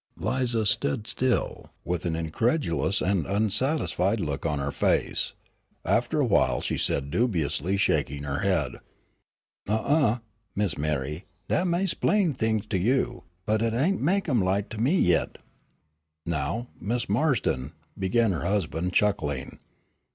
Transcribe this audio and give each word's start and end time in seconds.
Lize 0.17 0.55
stood 0.67 1.05
still, 1.05 1.69
with 1.85 2.07
an 2.07 2.15
incredulous 2.15 3.01
and 3.01 3.27
unsatisfied 3.27 4.19
look 4.19 4.47
on 4.47 4.57
her 4.57 4.71
face. 4.71 5.33
After 5.85 6.19
a 6.19 6.25
while 6.25 6.59
she 6.59 6.75
said, 6.75 7.11
dubiously 7.11 7.77
shaking 7.77 8.23
her 8.23 8.39
head: 8.39 8.77
"Huh 9.67 9.75
uh! 9.83 10.17
Miss 10.55 10.73
M'ree, 10.75 11.25
dat 11.49 11.67
may 11.67 11.85
'splain 11.85 12.33
t'ings 12.33 12.65
to 12.69 12.79
you, 12.79 13.25
but 13.45 13.61
hit 13.61 13.75
ain' 13.75 14.03
mek 14.03 14.27
'em 14.27 14.41
light 14.41 14.71
to 14.71 14.79
me 14.79 14.95
yit." 14.95 15.37
"Now, 16.25 16.69
Mrs. 16.81 17.07
Marston" 17.07 17.73
began 17.95 18.31
her 18.31 18.43
husband, 18.45 18.93
chuckling. 18.93 19.59